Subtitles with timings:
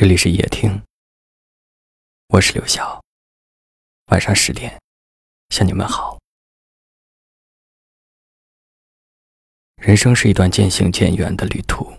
[0.00, 0.80] 这里是夜听，
[2.28, 3.04] 我是刘晓。
[4.12, 4.80] 晚上十点，
[5.48, 6.16] 向你们好。
[9.74, 11.92] 人生是一段渐行渐远的旅途，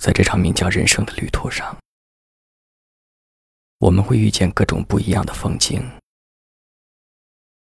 [0.00, 1.78] 在这场名叫人生的旅途上，
[3.78, 5.80] 我们会遇见各种不一样的风景，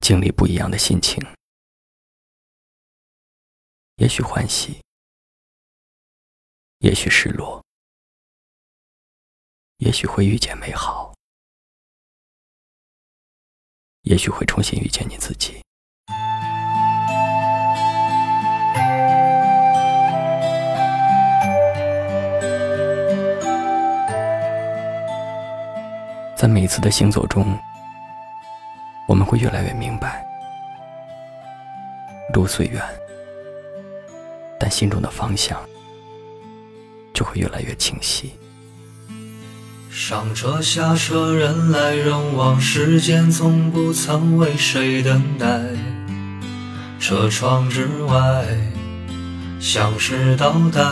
[0.01, 1.23] 经历不一样的心情，
[3.97, 4.81] 也许欢喜，
[6.79, 7.63] 也许失落。
[9.79, 11.13] 也许会遇见美好，
[14.03, 15.61] 也许会重新遇见你自己。
[26.37, 27.59] 在每一次的行走中，
[29.09, 30.25] 我们会越来越明白，
[32.33, 32.83] 路虽远，
[34.61, 35.61] 但心中的方向
[37.13, 38.39] 就会越来越清晰。
[39.97, 45.47] 上车下车，人来人往，时间从不曾为谁等待。
[46.99, 48.45] 车窗之外，
[49.61, 50.83] 像是倒带，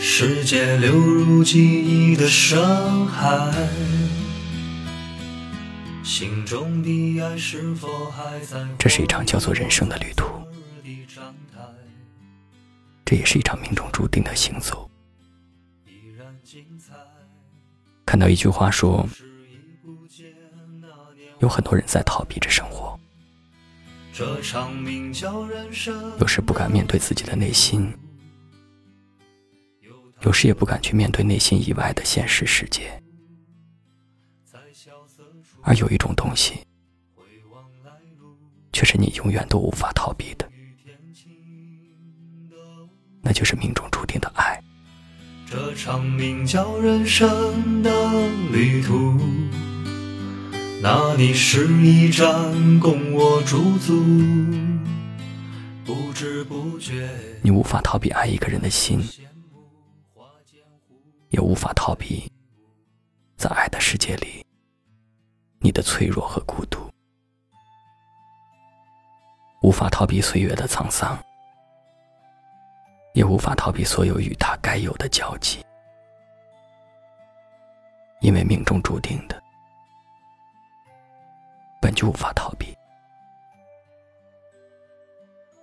[0.00, 3.52] 世界流入记忆的深海。
[6.02, 8.58] 心中的爱是否还在？
[8.80, 10.26] 这是一场叫做人生的旅途，
[13.04, 14.87] 这也是一场命中注定的行走。
[18.08, 19.06] 看到一句话说，
[21.40, 22.98] 有很多人在逃避着生活，
[26.18, 27.92] 有时不敢面对自己的内心，
[30.22, 32.90] 有时也不敢去面对内心以外的现实世界。
[35.60, 36.66] 而有一种东西，
[38.72, 40.50] 却是你永远都无法逃避的，
[43.20, 44.58] 那就是命中注定的爱。
[45.50, 47.90] 这场名叫人生的
[48.52, 49.18] 旅途，
[50.82, 54.04] 那里是一站供我驻足。
[55.86, 57.08] 不知不觉，
[57.40, 59.00] 你无法逃避爱一个人的心，
[61.30, 62.30] 也无法逃避
[63.38, 64.44] 在爱的世界里
[65.60, 66.78] 你的脆弱和孤独，
[69.62, 71.18] 无法逃避岁月的沧桑。
[73.18, 75.58] 也无法逃避所有与他该有的交集，
[78.20, 79.42] 因为命中注定的
[81.82, 82.72] 本就无法逃避。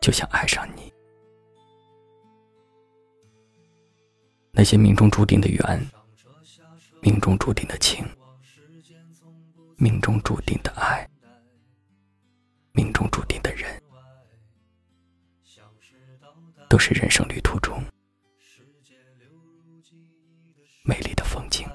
[0.02, 0.94] 就像爱上你，
[4.52, 5.90] 那些命中注定的缘，
[7.02, 8.06] 命中注定的情，
[9.78, 11.10] 命中注定的爱，
[12.74, 13.82] 命中注定的人。
[16.68, 17.40] 都是人生旅
[20.88, 21.66] 美丽的风景。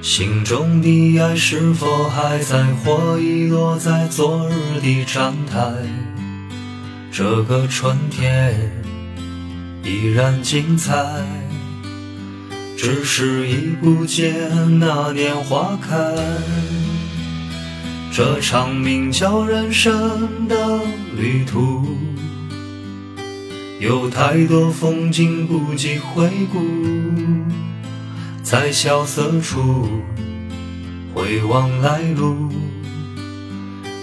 [0.00, 5.60] 心中的爱是否还在，或遗落在昨日的站台？
[7.10, 8.70] 这个春天
[9.82, 10.94] 依然精彩，
[12.78, 15.96] 只是已不见那年花开。
[18.12, 20.80] 这场名叫人生的
[21.16, 21.84] 旅途。
[23.78, 26.58] 有太多风景不及回顾，
[28.42, 29.86] 在萧瑟处
[31.12, 32.50] 回望来路，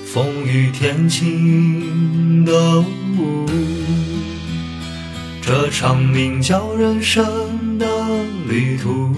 [0.06, 3.47] 风雨天晴的雾。
[5.41, 7.88] 这场名叫人生的
[8.47, 9.16] 旅途，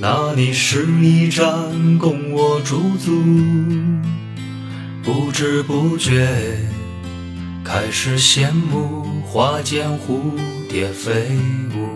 [0.00, 1.46] 那里是一站
[1.98, 3.12] 供我驻足，
[5.02, 6.65] 不知不觉。
[7.78, 10.32] 还是羡慕花间蝴
[10.66, 11.28] 蝶飞
[11.76, 11.95] 舞。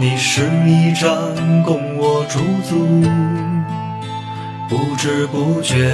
[0.00, 1.10] 你是一站，
[1.64, 3.02] 供我驻足，
[4.68, 5.90] 不知不觉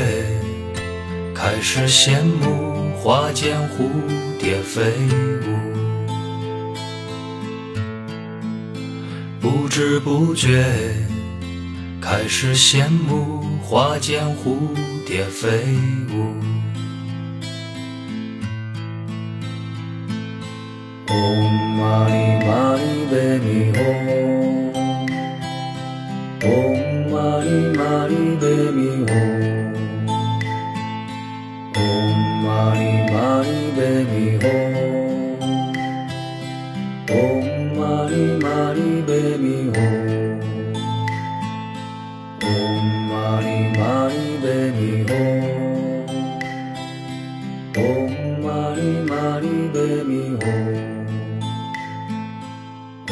[1.35, 3.89] 开始羡慕花间蝴
[4.39, 4.83] 蝶飞
[5.41, 5.57] 舞。
[9.41, 10.67] 不知不觉，
[11.99, 14.59] 开始羡慕花间蝴
[15.07, 15.49] 蝶飞
[16.13, 16.35] 舞。
[21.15, 22.15] んまり
[22.47, 23.79] 丸紅ほ
[26.43, 26.79] ほん
[27.11, 29.34] まり丸紅ほ